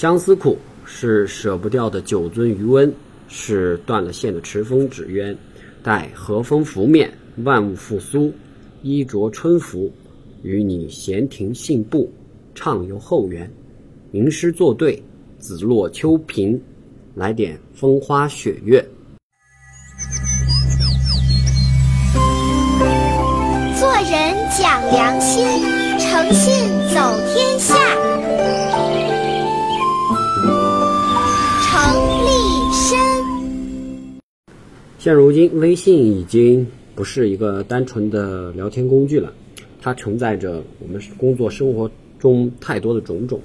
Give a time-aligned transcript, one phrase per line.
[0.00, 0.56] 相思苦
[0.86, 2.90] 是舍不掉的酒樽余温，
[3.28, 5.36] 是断了线的持风纸鸢。
[5.82, 7.12] 待和风拂面，
[7.44, 8.32] 万物复苏，
[8.80, 9.92] 衣着春服，
[10.42, 12.10] 与你闲庭信步，
[12.54, 13.52] 畅游后园。
[14.12, 15.02] 吟诗作对，
[15.38, 16.58] 紫落秋萍，
[17.14, 18.82] 来点风花雪月。
[23.78, 25.44] 做人讲良心，
[25.98, 27.79] 诚信走天下。
[35.00, 39.32] 现如今，微信已经不是一个单纯的聊天工具了，
[39.80, 43.40] 它承载着我们工作生活中太多的种种，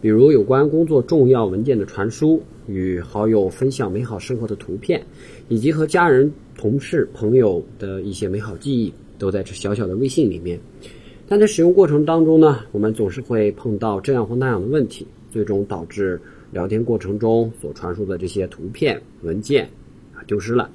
[0.00, 5.04] 比如有关工作重要文件的传输，与好友分享美好生活的图片，
[5.48, 10.60] 以及和家人、同事、朋友的一些美好记忆，都在这小小的微信里面。
[11.26, 16.22] 但在使用过程当中呢，我们总是会碰到这样或那样的问题，最终导致
[16.52, 19.68] 聊天过程中所传输的这些图片、文件
[20.14, 20.70] 啊丢失了。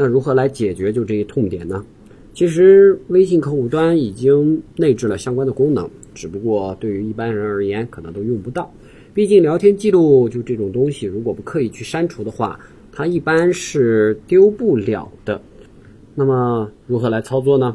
[0.00, 1.84] 那如何来解决就这一痛点呢？
[2.32, 8.72] 其实微信客户端已经内置了相关的功能，只不过对于一般人而言，可能都用不到。
[9.12, 12.60] 毕竟聊天记录就这种东西，如果不刻意去删除的话，
[12.92, 15.42] 它一般是丢不了的。
[16.14, 17.74] 那么如何来操作呢？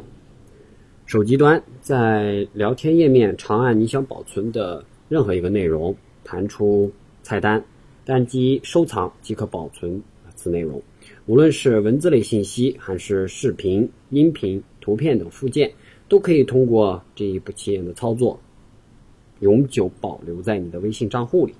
[1.04, 6.90] 手机端在聊天页面长按你想保存的任何一个内容，弹出
[7.22, 7.62] 菜单，
[8.06, 10.00] 单击收藏即可保存
[10.44, 10.82] 此内容。
[11.24, 15.72] 无论是文字类信息，还是视频、音频、图片等附件，
[16.06, 18.38] 都可以通过这一不起眼的操作，
[19.40, 21.54] 永久保留在你的微信账户里。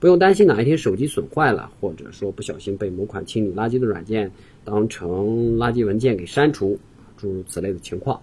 [0.00, 4.30] 不用担心哪一天手机损坏了，或者说不小心被某款清理垃圾的软件
[4.64, 6.78] 当成垃圾文件给删除，
[7.18, 8.18] 诸如此类的情况。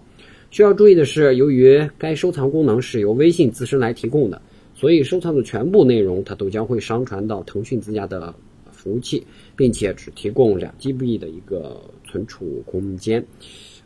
[0.50, 4.42] 需要注意的是，由于该收藏功能是由微信自身来提供的，
[4.74, 8.34] 所以收藏的全部内容它都将会上传到腾讯自家的
[8.82, 13.24] 服务器，并且只提供两 GB 的一个存储空间。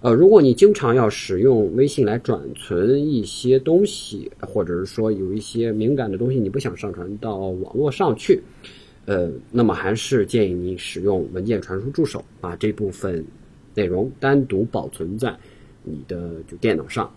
[0.01, 8.41] 呃，如果你经常要使用微信来转存一些东西，或者是说有一些敏感的东西你不想上传到网络上去，
[9.05, 13.25] 呃，那么还是建议你使用文件传输助手，把这部分
[13.75, 15.37] 内容单独保存在
[15.83, 17.11] 你的就电脑上。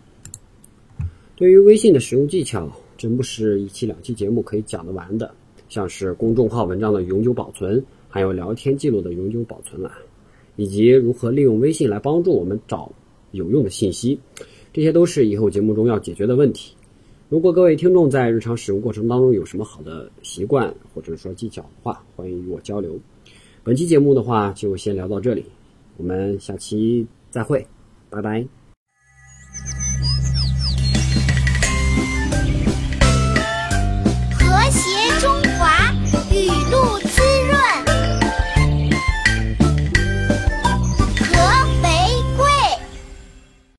[1.36, 5.34] 对于微信的使用技巧，真不是一期两期节目可以讲得完的。
[5.70, 9.96] 像是公众号文章的永久保存，还有聊天记录的永久保存啊，
[10.56, 12.92] 以及如何利用微信来帮助我们找
[13.30, 14.18] 有用的信息，
[14.72, 16.74] 这些都是以后节目中要解决的问题。
[17.28, 22.98] 如果各位听众在日常使用过程当中有什么好的习惯或者说技巧的话，欢迎与我交流。
[23.62, 25.44] 本期节目的话就先聊到这里，
[25.96, 27.64] 我们下期再会，
[28.10, 28.59] 拜拜。